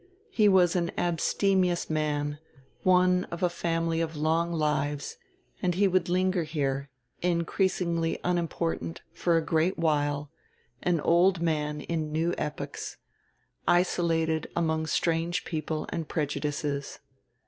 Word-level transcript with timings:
He 0.31 0.49
was 0.49 0.75
an 0.75 0.89
abstemious 0.97 1.87
man, 1.87 2.39
one 2.81 3.25
of 3.25 3.43
a 3.43 3.51
family 3.51 4.01
of 4.01 4.15
long 4.17 4.51
lives, 4.51 5.17
and 5.61 5.75
he 5.75 5.87
would 5.87 6.09
linger 6.09 6.41
here, 6.41 6.89
increasingly 7.21 8.17
unimportant, 8.23 9.03
for 9.13 9.37
a 9.37 9.45
great 9.45 9.77
while, 9.77 10.31
an 10.81 10.99
old 11.01 11.39
man 11.39 11.81
in 11.81 12.11
new 12.11 12.33
epochs, 12.39 12.97
isolated 13.67 14.49
among 14.55 14.87
strange 14.87 15.45
people 15.45 15.85
and 15.89 16.07
prejudices. 16.09 16.97